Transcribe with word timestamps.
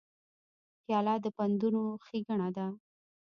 پیاله 0.83 1.15
د 1.23 1.25
پندونو 1.37 1.83
ښیګڼه 2.05 2.49
ده. 2.57 2.67